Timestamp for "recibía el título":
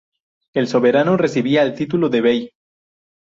1.15-2.09